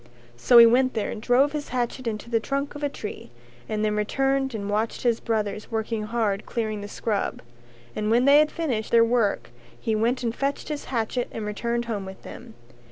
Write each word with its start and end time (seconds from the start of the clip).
So 0.35 0.57
he 0.57 0.65
went 0.65 0.95
there 0.95 1.11
and 1.11 1.21
drove 1.21 1.51
his 1.51 1.67
hatchet 1.69 2.07
into 2.07 2.27
the 2.27 2.39
trunk 2.39 2.73
of 2.73 2.81
a 2.81 2.89
tree 2.89 3.29
and 3.69 3.85
then 3.85 3.95
returned 3.95 4.55
and 4.55 4.67
watched 4.67 5.03
his 5.03 5.19
brothers 5.19 5.69
working 5.69 6.05
hard 6.05 6.43
clearing 6.47 6.81
the 6.81 6.87
scrub, 6.87 7.43
and 7.95 8.09
when 8.09 8.25
they 8.25 8.39
had 8.39 8.49
finished 8.51 8.89
their 8.89 9.05
work 9.05 9.51
he 9.79 9.93
went 9.95 10.23
and 10.23 10.33
fetched 10.35 10.69
his 10.69 10.85
hatchet 10.85 11.27
and 11.31 11.45
returned 11.45 11.85
home 11.85 12.05
with 12.07 12.23
them. 12.23 12.55